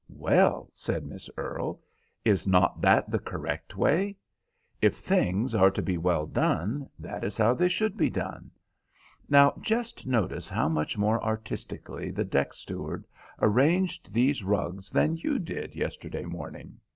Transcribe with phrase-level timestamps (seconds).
[0.17, 1.79] "Well," said Miss Earle,
[2.25, 4.15] "is not that the correct way?
[4.81, 8.49] If things are to be well done, that is how they should be done.
[9.29, 13.05] Now, just notice how much more artistically the deck steward
[13.39, 16.79] arranged these rugs than you did yesterday morning.